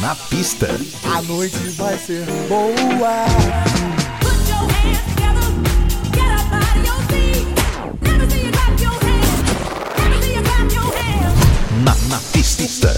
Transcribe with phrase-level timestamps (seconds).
[0.00, 0.66] na pista.
[1.14, 3.26] A noite vai ser boa.
[11.84, 12.88] Na, na pista.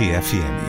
[0.00, 0.59] Tarde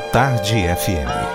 [0.00, 1.27] Tarde FM.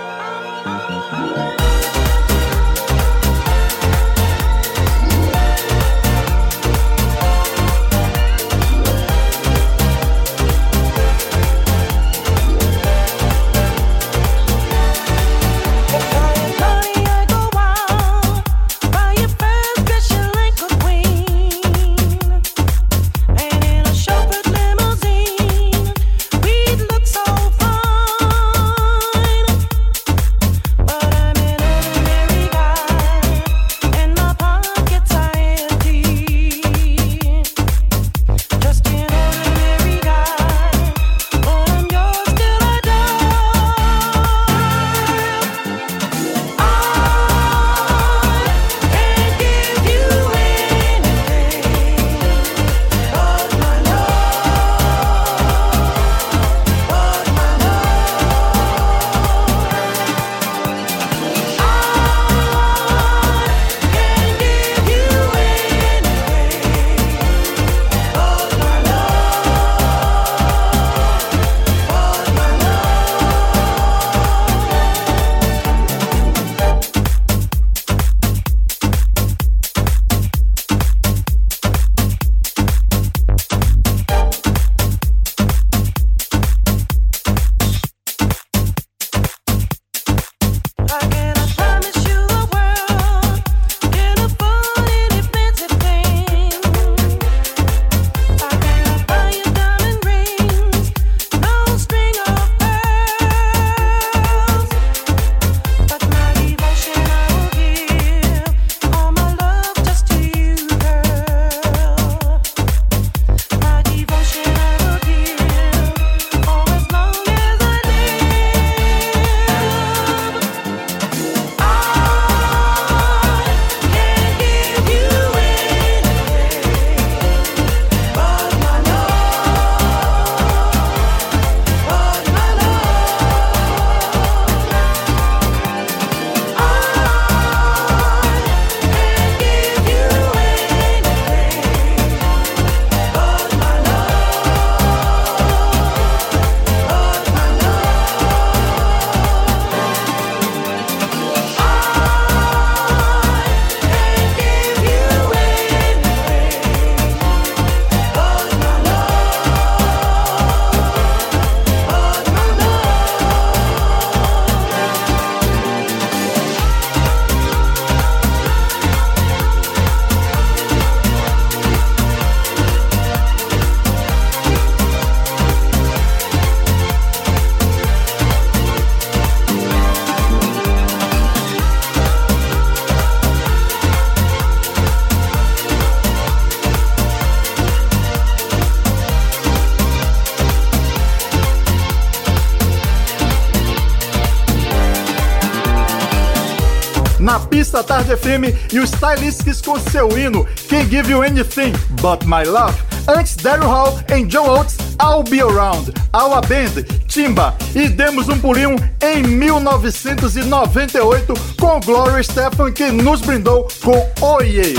[198.04, 202.74] Tarde FM e os Stylistics com seu hino Can't Give You Anything But My Love.
[203.08, 207.56] Antes, Daryl Hall em John Oates, I'll Be Around, Our Band, Timba.
[207.74, 214.74] E demos um pulinho em 1998 com Gloria Stefan, que nos brindou com Oye.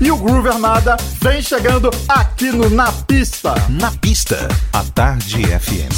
[0.00, 3.52] E o Groove Armada vem chegando aqui no Na Pista.
[3.68, 5.95] Na Pista, a Tarde FM.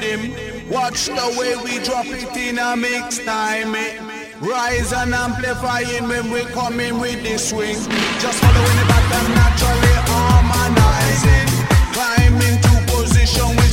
[0.00, 0.70] them.
[0.70, 3.74] Watch the way we drop it in a mix time.
[3.74, 3.98] Eh?
[4.40, 7.74] Rise and amplify it when we come in with the swing.
[8.20, 11.48] Just following the pattern, naturally harmonizing.
[11.94, 13.67] Climbing to position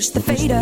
[0.00, 0.60] Push the fader.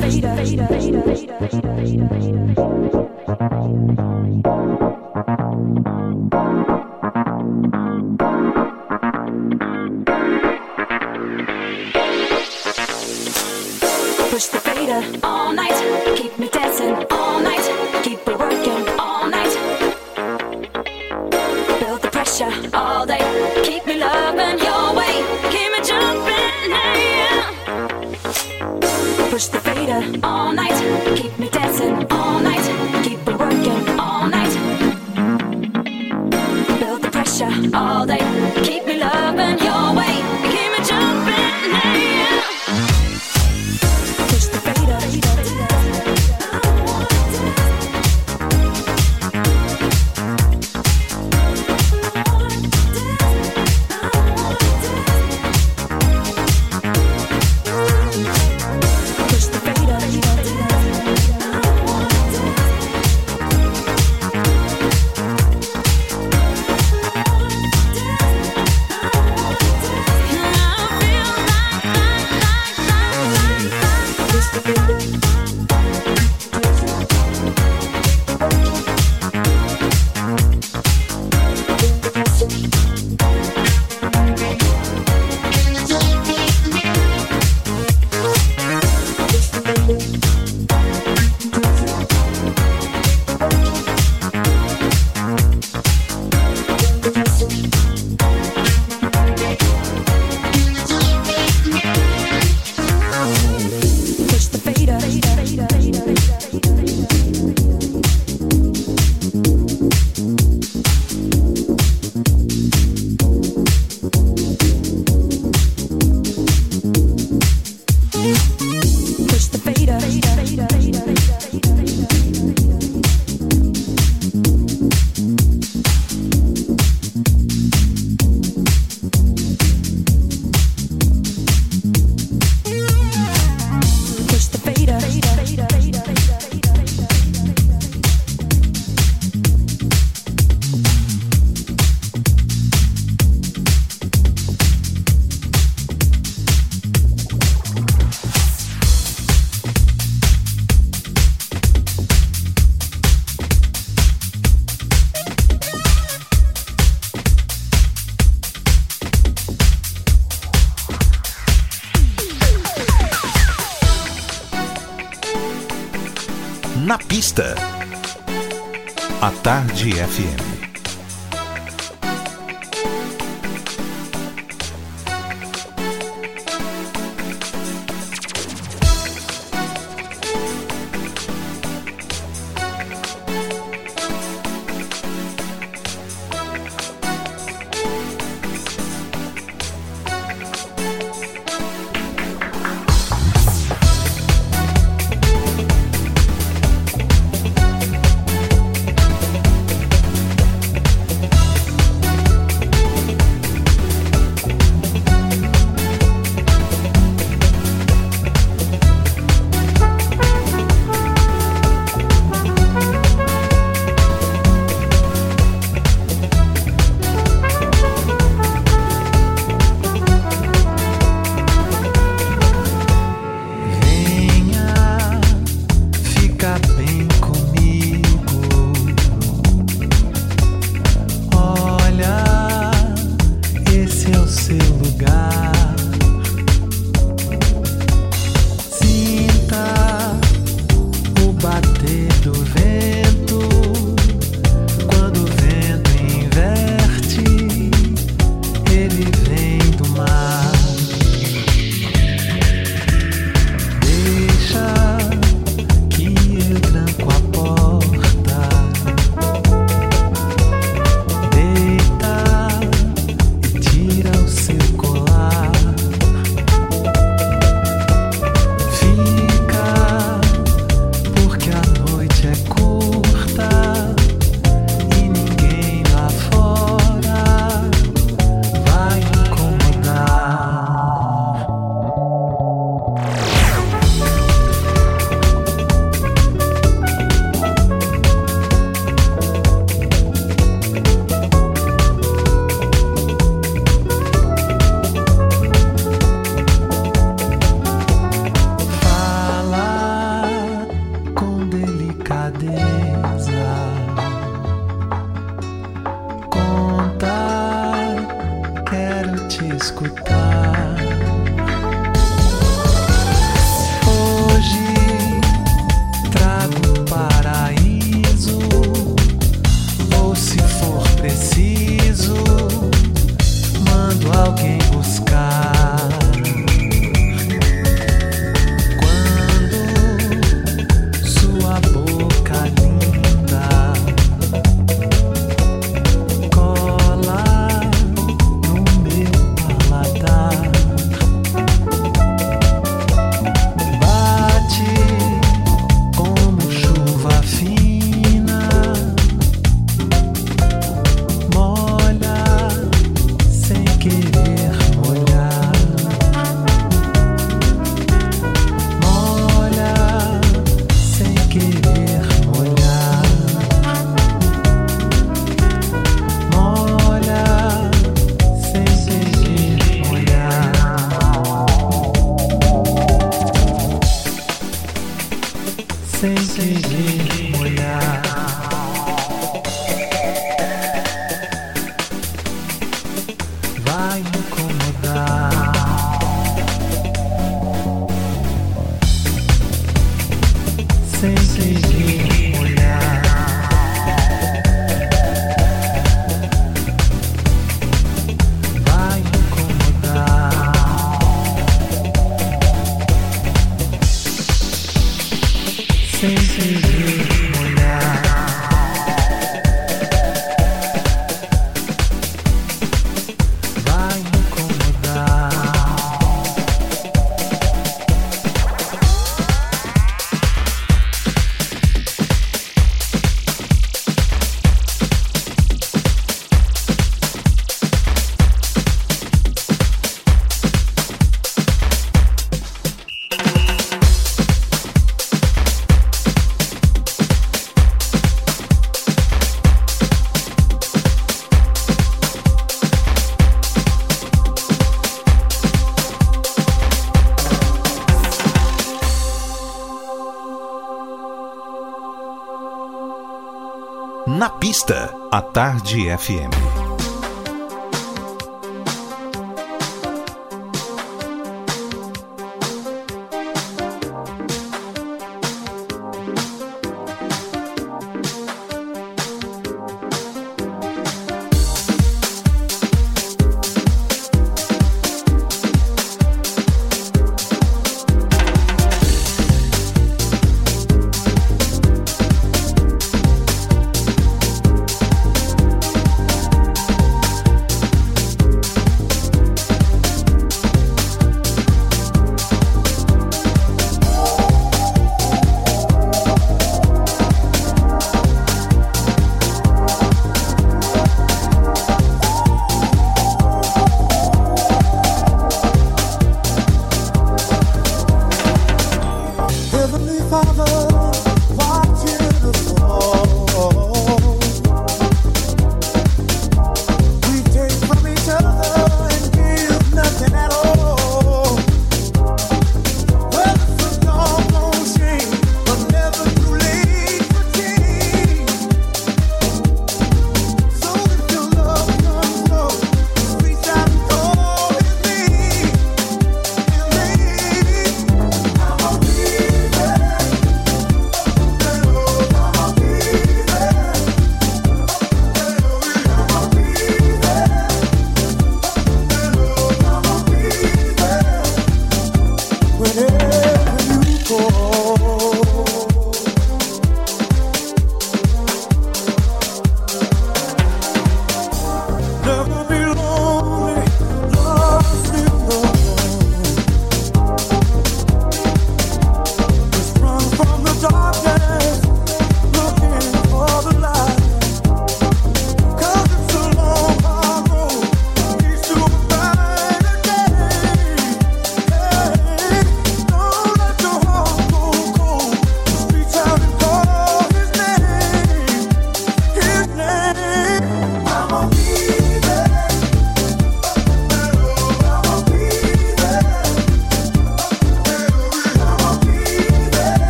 [454.49, 456.68] Pista, a Tarde FM.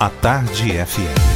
[0.00, 1.29] A Tarde FM.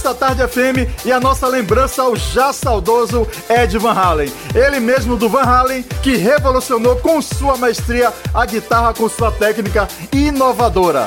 [0.00, 4.32] Pista Tarde FM e a nossa lembrança ao já saudoso Ed Van Halen.
[4.54, 9.86] Ele mesmo do Van Halen que revolucionou com sua maestria a guitarra com sua técnica
[10.10, 11.04] inovadora.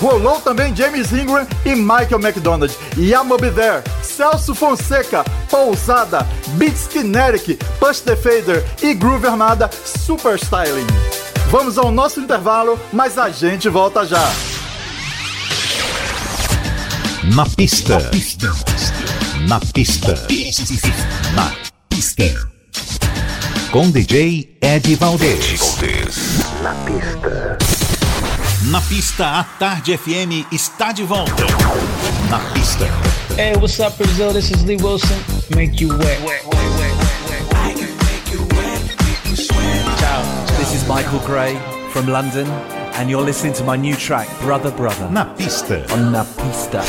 [0.00, 7.58] Rolou também James Ingram e Michael McDonald, Yamo Be There, Celso Fonseca, Pousada, Beats Kinetic,
[7.80, 10.86] Push the Fader e Groove Armada Super Styling.
[11.48, 14.49] Vamos ao nosso intervalo, mas a gente volta já.
[17.34, 17.98] Na pista.
[19.46, 20.14] Na pista.
[21.34, 21.52] Na
[21.88, 22.24] pista.
[23.70, 25.76] Com DJ Ed Valdez.
[26.62, 27.58] Na pista.
[28.70, 31.44] Na pista, a Tarde FM está de volta.
[32.28, 32.86] Na pista.
[33.36, 34.32] Hey, what's up, Brazil?
[34.32, 35.18] This is Lee Wilson.
[35.54, 36.18] Make you wet.
[39.98, 40.22] Ciao,
[40.58, 41.56] this is Michael Gray
[41.92, 42.46] from London,
[42.94, 45.84] and you're listening to my new track, Brother Brother, Na pista.
[45.92, 46.82] on Na Pista.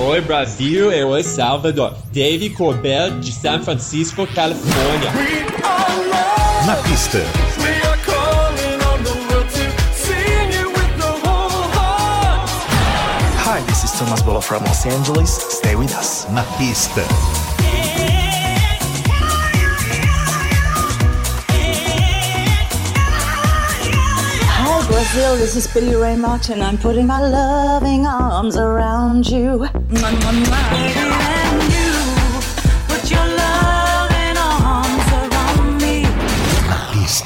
[0.00, 1.94] Oi Brasil e oi Salvador.
[2.12, 5.10] Dave Corbell de San Francisco, Califórnia.
[6.66, 7.18] Na pista.
[13.44, 15.30] Hi, this is Thomas Bolo from Los Angeles.
[15.30, 16.26] Stay with us.
[16.30, 17.02] Na pista.
[25.10, 26.60] Brazil, this is Billy Ray Martin.
[26.60, 29.66] I'm putting my loving arms around you.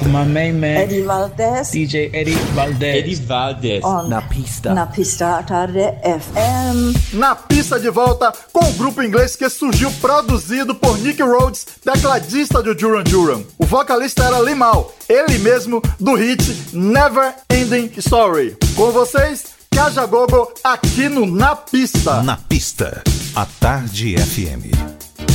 [0.09, 2.97] My main man, Eddie Valdez DJ Eddie Valdez.
[2.97, 3.85] Eddie Valdez.
[3.85, 4.75] on Na Pista.
[4.75, 7.15] Na Pista Tarde FM.
[7.15, 12.63] Na pista de volta com o grupo inglês que surgiu produzido por Nick Rhodes, tecladista
[12.63, 13.43] de Duran Duran.
[13.59, 16.43] O vocalista era Limal, ele mesmo do hit
[16.73, 18.57] Never Ending Story.
[18.75, 22.23] Com vocês, Kaja Gogo aqui no Na Pista.
[22.23, 23.03] Na pista.
[23.35, 25.32] A Tarde FM.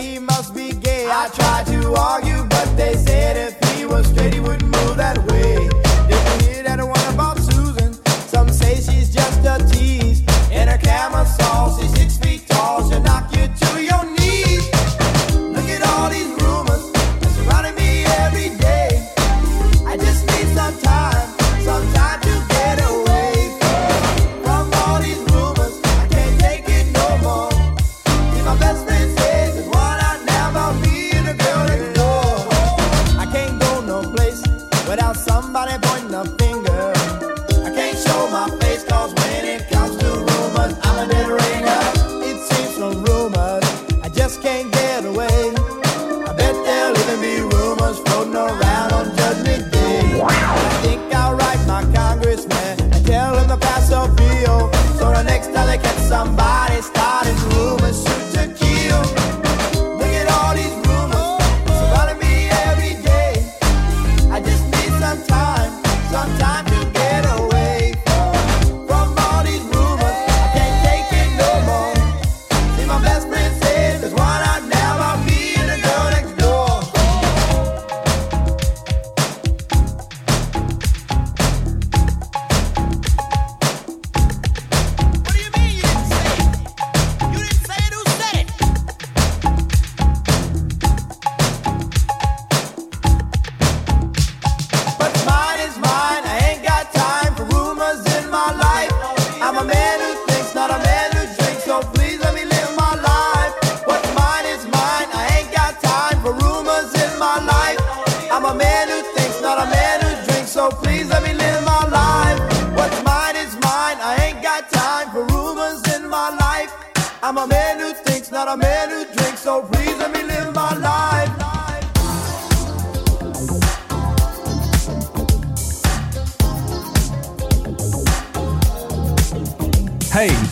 [0.00, 1.06] he must be gay.
[1.10, 2.29] I tried to argue.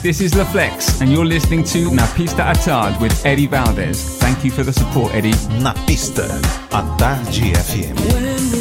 [0.09, 4.17] This is LaFlex, and you're listening to Na Pista à Tarde with Eddie Valdez.
[4.19, 5.35] Thank you for the support, Eddie.
[5.61, 6.25] Na Pista
[6.71, 8.58] à Tarde FM.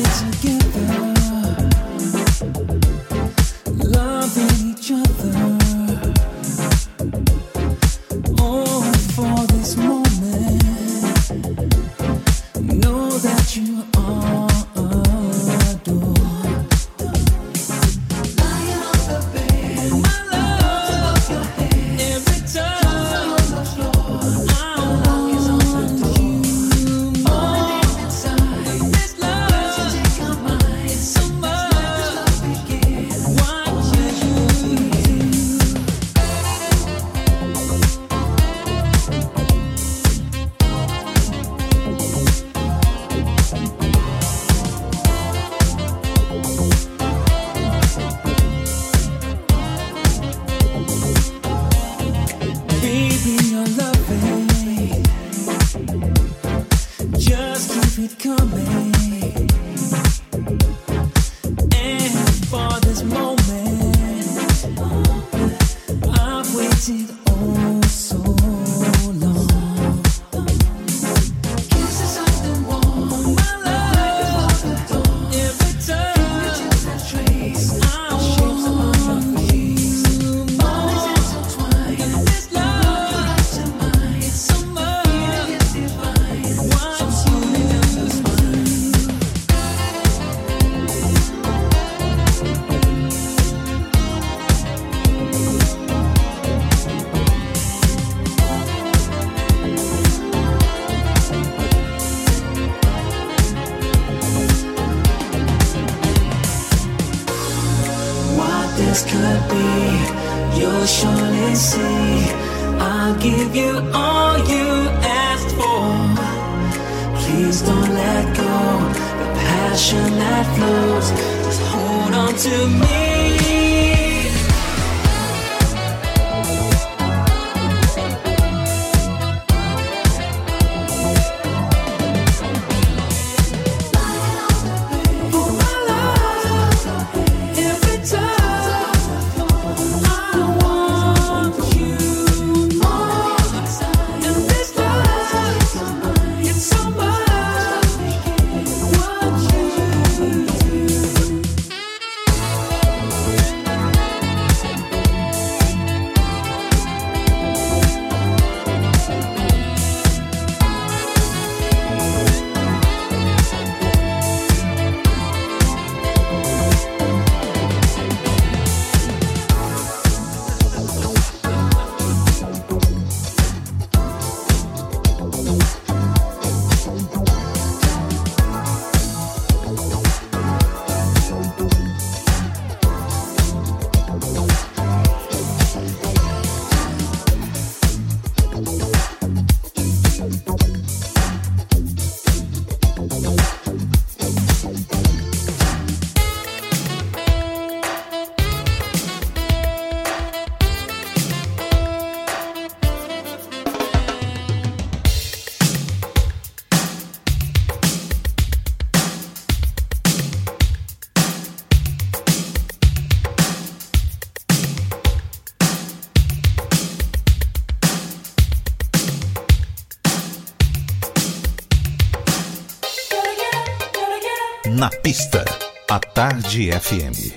[225.08, 225.46] Pista,
[225.90, 227.37] a Tarde FM.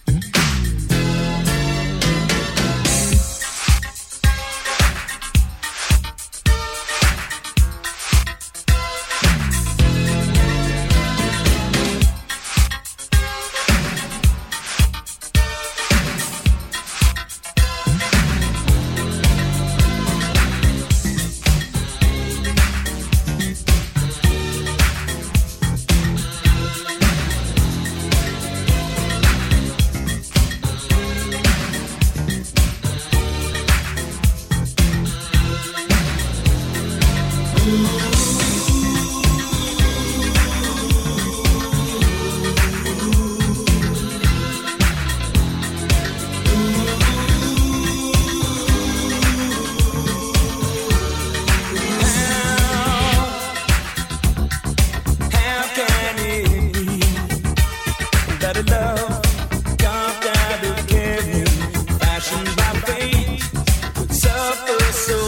[64.91, 65.20] So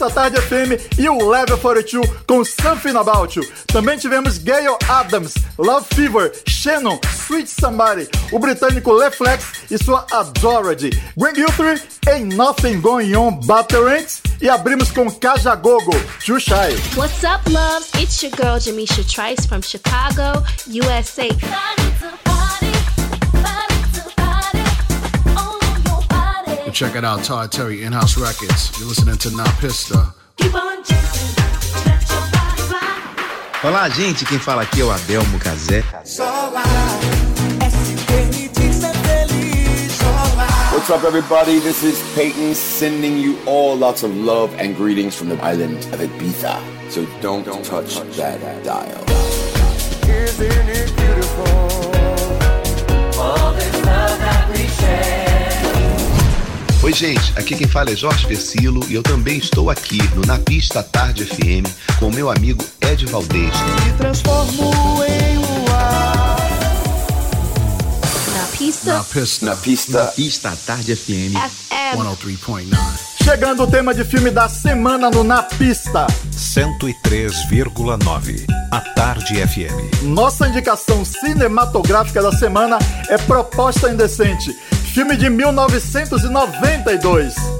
[0.00, 3.46] pista Tarde FM e o Level 42 com Something About You.
[3.66, 10.90] Também tivemos Gayle Adams, Love Fever, Shannon, Sweet Somebody, o britânico Leflex e sua Adored,
[11.18, 15.92] Green Guthrie, Ain't Nothing Going On But The Rent e abrimos com Kajagogo,
[16.24, 16.72] Too Shy.
[16.96, 17.90] What's up, loves?
[17.98, 21.28] It's your girl Jamisha Trice from Chicago, USA.
[26.72, 28.78] Check it out, Todd Terry, In House Records.
[28.78, 30.14] You're listening to Na Pista.
[33.62, 34.24] Olá, gente.
[34.24, 35.84] Quem fala aqui é o Adelmo Cazé.
[40.72, 41.58] What's up, everybody?
[41.58, 46.00] This is Peyton sending you all lots of love and greetings from the island of
[46.00, 46.56] Ibiza.
[46.88, 49.04] So don't, touch, that dial.
[50.08, 51.46] Isn't it beautiful?
[53.20, 55.09] All this love that we share.
[56.82, 60.38] Oi, gente, aqui quem fala é Jorge Versilo e eu também estou aqui no Na
[60.38, 63.54] Pista Tarde FM com o meu amigo Ed Valdez.
[63.84, 64.72] Me transformo
[65.04, 66.36] em luar.
[68.34, 68.94] Na pista.
[68.94, 69.46] Na pista.
[69.46, 70.04] Na pista.
[70.04, 71.36] Na Pista Tarde FM.
[71.36, 71.98] FM.
[71.98, 73.09] 103.9.
[73.30, 76.04] Chegando o tema de filme da semana no Na Pista.
[76.32, 78.44] 103,9.
[78.72, 80.02] A Tarde FM.
[80.02, 82.76] Nossa indicação cinematográfica da semana
[83.08, 84.52] é Proposta Indecente,
[84.92, 87.59] filme de 1992.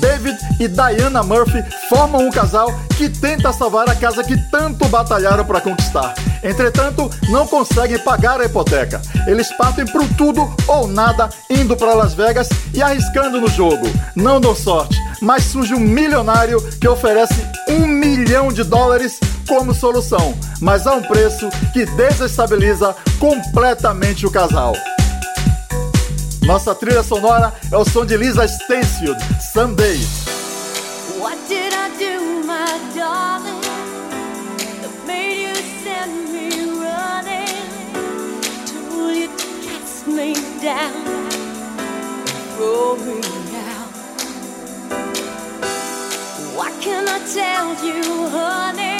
[0.00, 5.44] David e Diana Murphy formam um casal que tenta salvar a casa que tanto batalharam
[5.44, 6.14] para conquistar.
[6.42, 9.00] Entretanto, não conseguem pagar a hipoteca.
[9.26, 13.86] Eles partem pro tudo ou nada, indo para Las Vegas e arriscando no jogo.
[14.14, 19.18] Não dão sorte, mas surge um milionário que oferece um milhão de dólares
[19.48, 24.74] como solução, mas a um preço que desestabiliza completamente o casal.
[26.46, 29.20] Nossa trilha sonora é o som de Lisa Stansfield,
[29.52, 29.98] Someday.
[31.18, 33.60] What did I do, my darling,
[34.80, 37.66] that made you send me running?
[38.64, 41.04] Told you to kiss me down,
[42.54, 43.20] throw me
[43.66, 43.92] out.
[46.54, 48.95] What can I tell you, honey,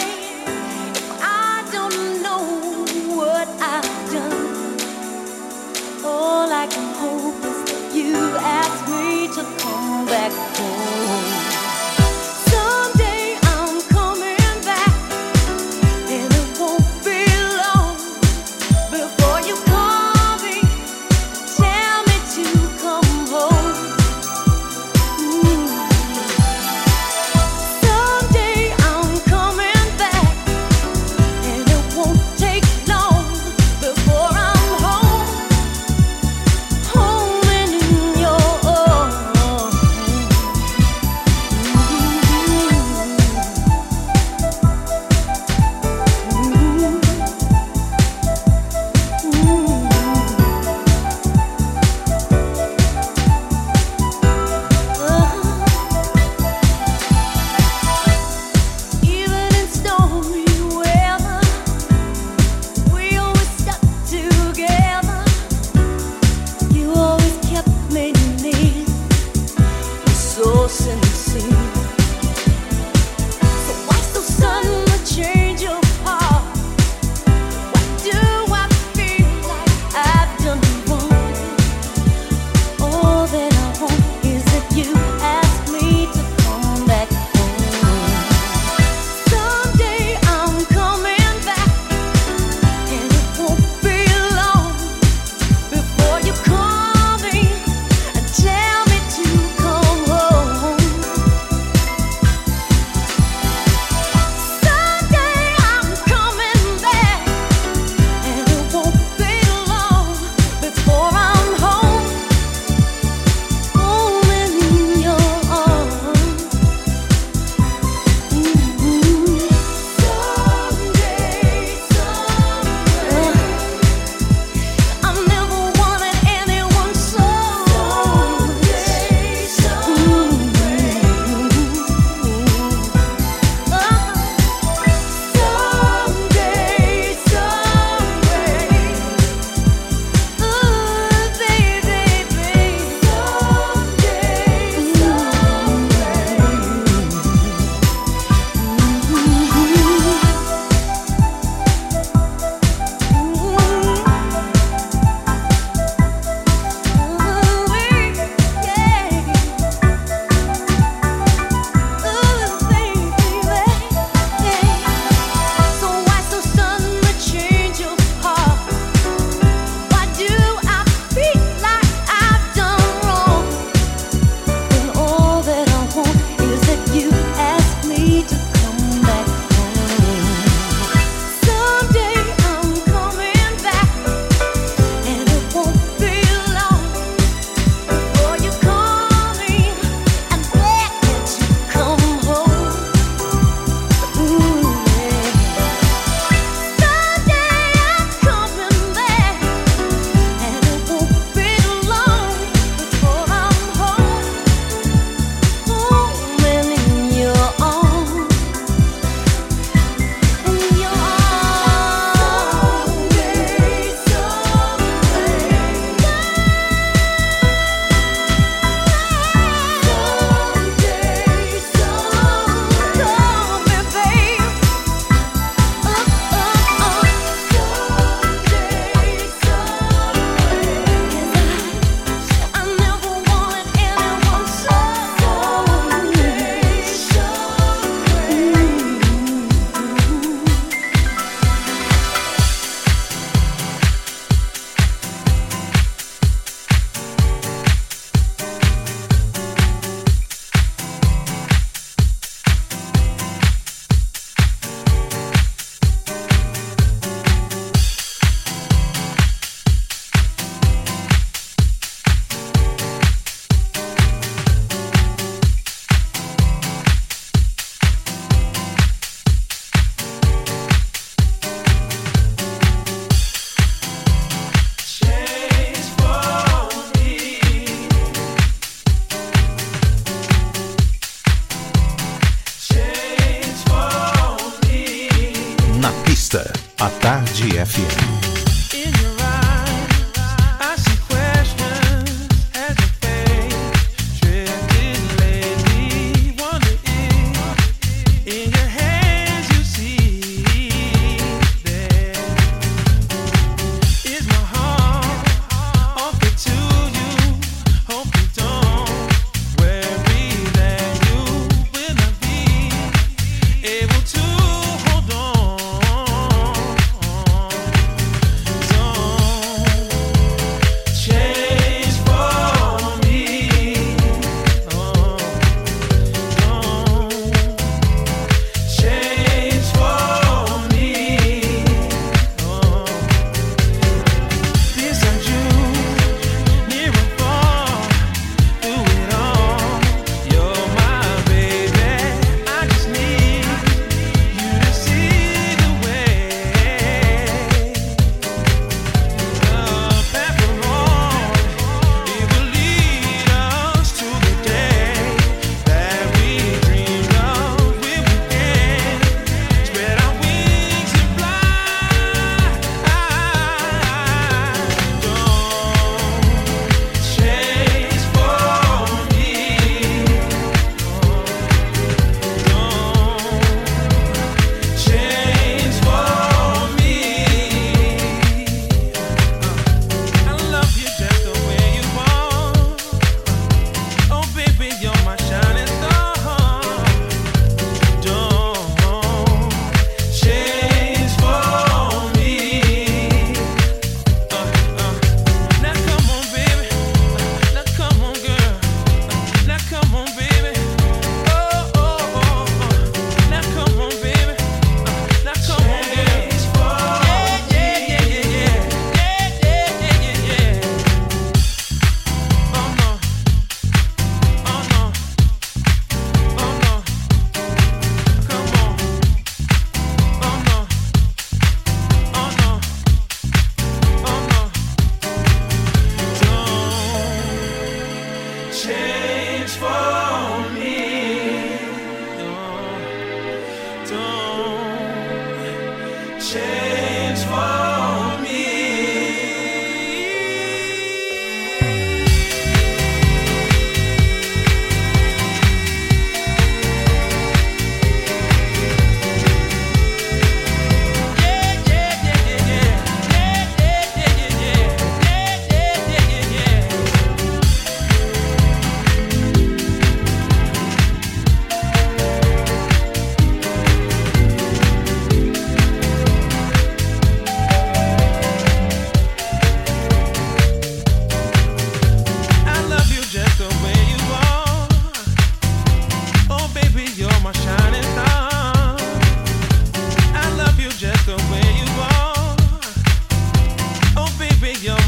[6.07, 11.46] All I can hope is that you ask me to come back home.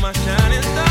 [0.00, 0.87] My shining star.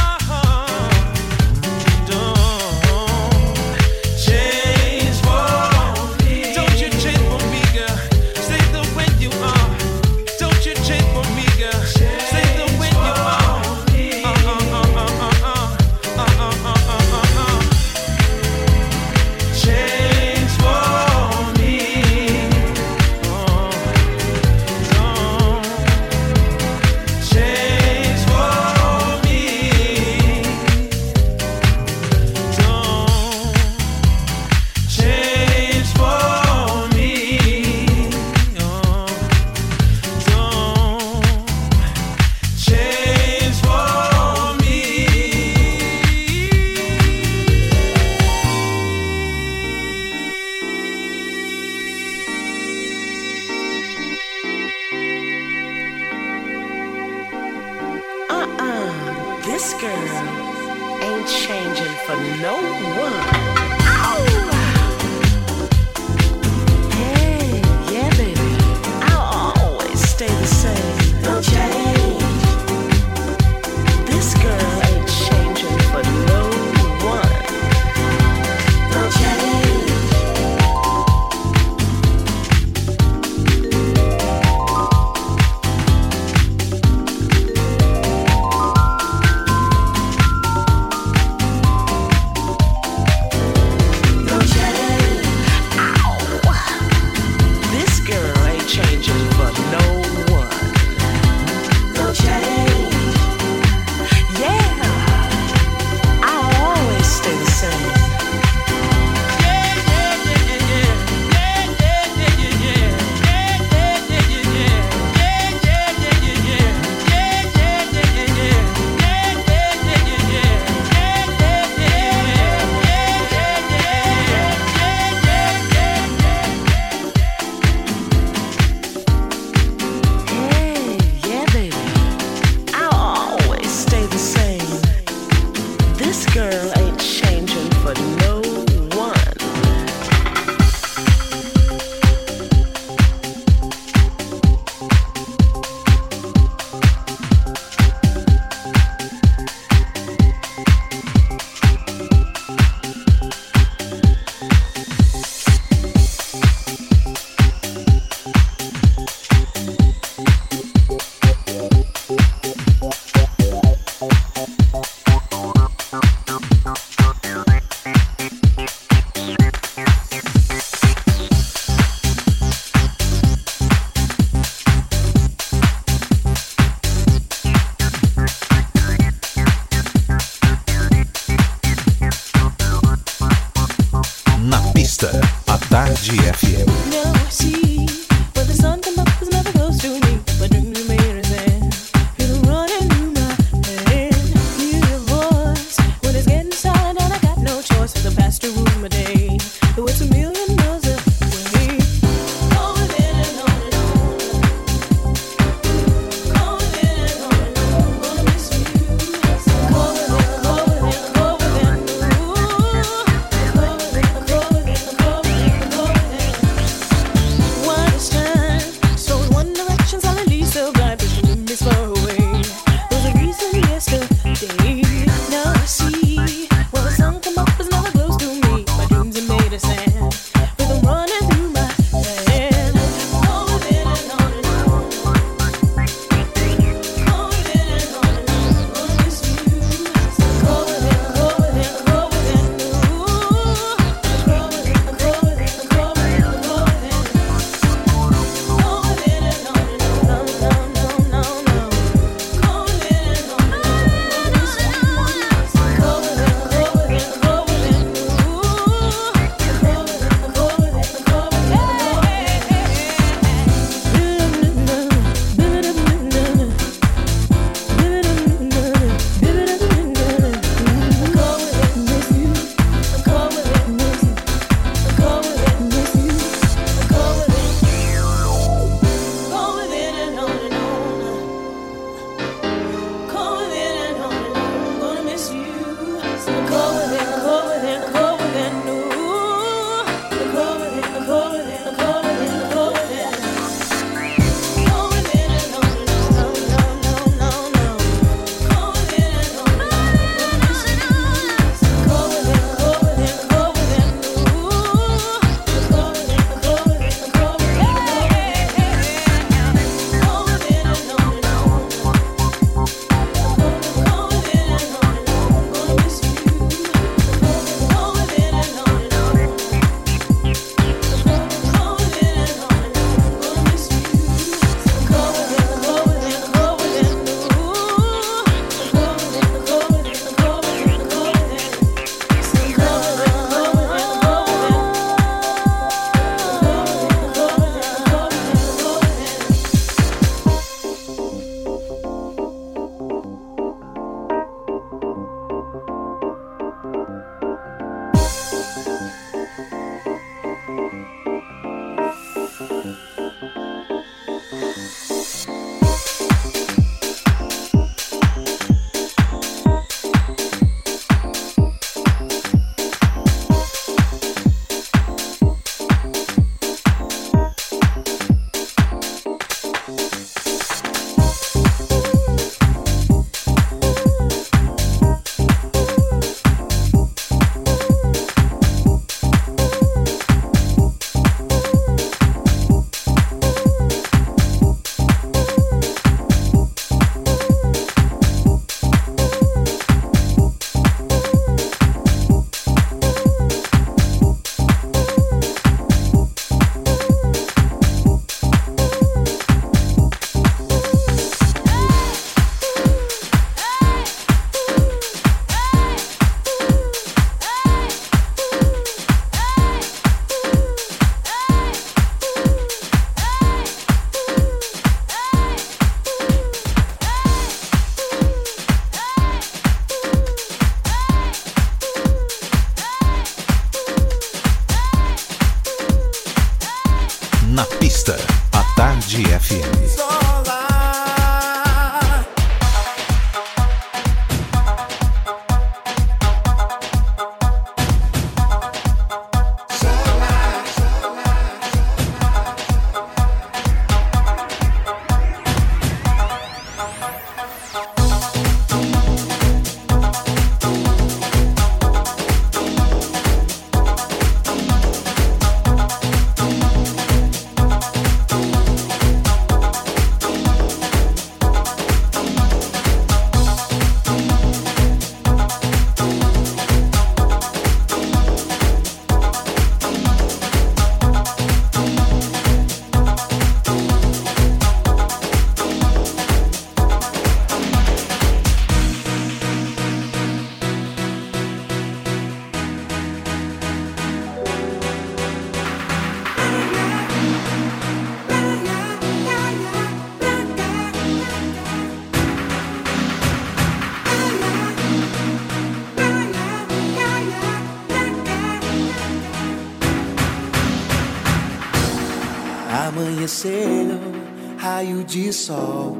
[504.97, 505.77] De sol.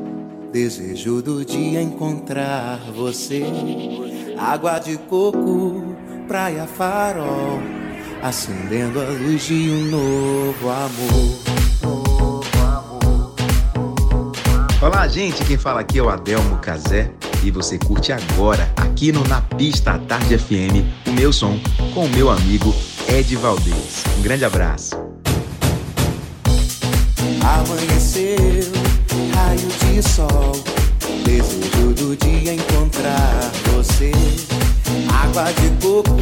[0.54, 3.44] Desejo do dia encontrar você.
[4.38, 5.96] Água de coco,
[6.28, 7.60] praia farol.
[8.22, 11.38] Acendendo a luz de um novo amor.
[14.82, 15.44] Olá, gente.
[15.46, 17.12] Quem fala aqui é o Adelmo Cazé.
[17.44, 21.60] E você curte agora, aqui no Na Pista à Tarde FM, o meu som
[21.94, 22.74] com o meu amigo
[23.08, 24.04] Ed Valdez.
[24.18, 24.96] Um grande abraço.
[27.42, 28.47] Amanheceu, raio
[30.02, 30.52] de sol.
[31.26, 34.12] Desejo do dia encontrar você.
[35.24, 36.16] Água de coco,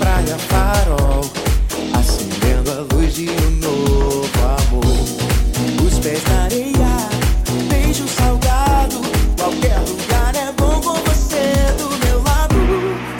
[0.00, 1.20] praia farol.
[1.96, 5.86] Acendendo a luz de um novo amor.
[5.86, 7.08] Os pés na areia,
[7.68, 9.00] beijo salgado.
[9.36, 12.56] Qualquer lugar é bom com você do meu lado.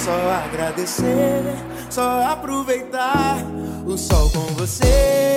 [0.00, 1.55] Só agradecer,
[1.88, 3.44] só aproveitar
[3.86, 5.27] o sol com você.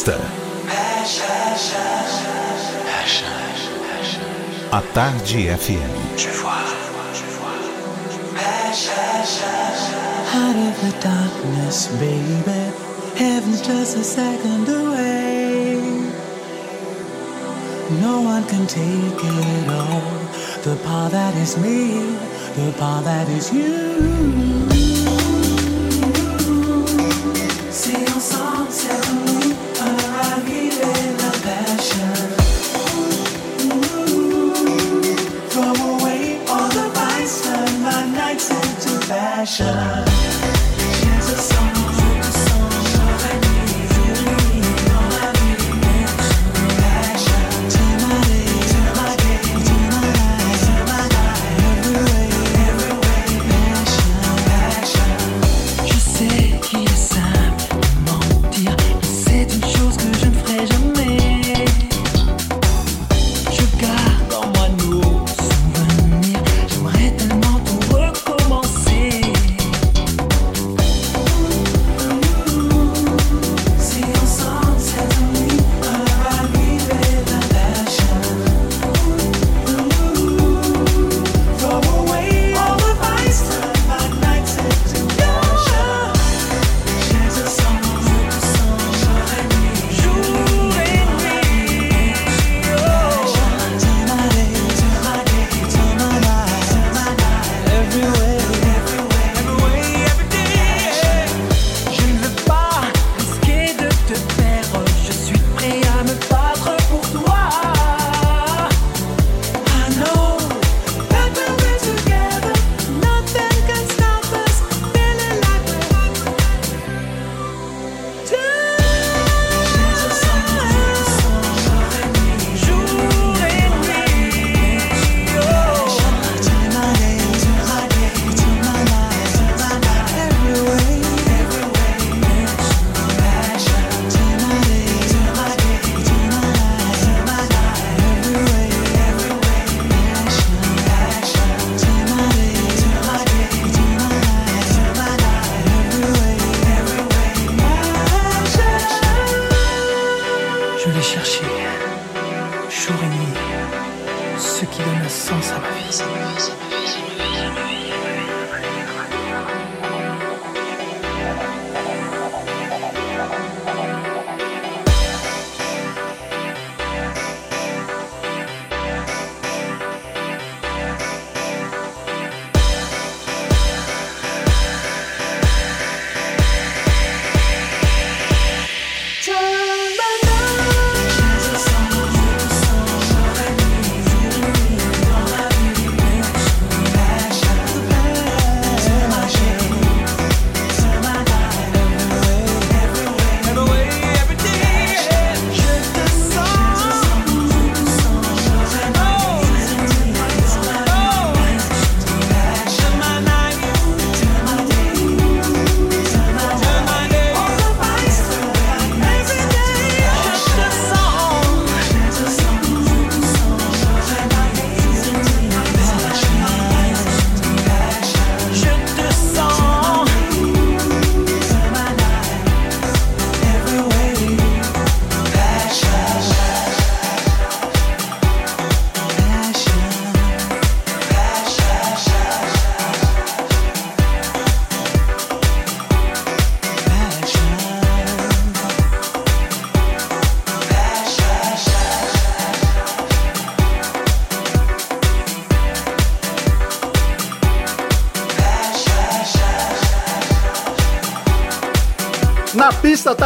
[0.00, 0.16] Pista.
[4.72, 5.92] A Tarde FM.
[10.32, 12.62] Out of the darkness, baby.
[13.18, 15.74] Heaven's just a second away.
[18.00, 20.00] No one can take it all.
[20.62, 22.16] The part that is me,
[22.56, 24.89] the part that is you.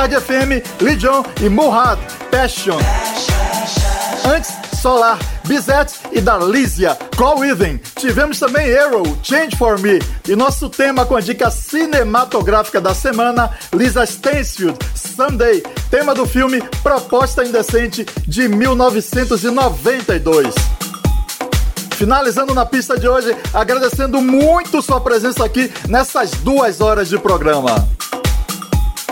[0.04, 1.98] Tarde FM, Legion e Murad,
[2.30, 2.76] Passion.
[4.26, 4.52] Antes,
[4.82, 7.80] Solar, Bizet e Darlisia, Call Within.
[7.98, 9.98] Tivemos também Arrow, Change For Me.
[10.28, 15.62] E nosso tema com a dica cinematográfica da semana, Lisa Stansfield, Someday.
[15.90, 20.54] Tema do filme Proposta Indecente, de 1992.
[21.96, 27.93] Finalizando na pista de hoje, agradecendo muito sua presença aqui nessas duas horas de programa.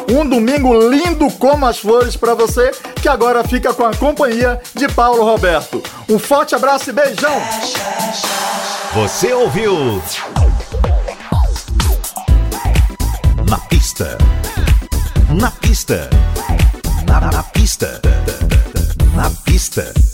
[0.08, 2.70] Um domingo lindo como as flores para você,
[3.00, 5.82] que agora fica com a companhia de Paulo Roberto.
[6.08, 7.40] Um forte abraço e beijão!
[8.94, 10.02] Você ouviu?
[13.48, 14.18] Na pista.
[15.40, 16.10] Na pista.
[17.06, 18.00] Na, na pista.
[19.14, 20.11] Na pista.